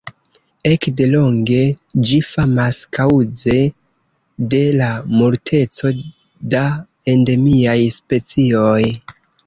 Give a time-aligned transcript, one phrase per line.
[0.69, 1.59] Ekde longe
[2.09, 3.59] ĝi famas kaŭze
[4.55, 5.95] de la multeco
[6.55, 6.67] da
[7.15, 8.85] endemiaj specioj.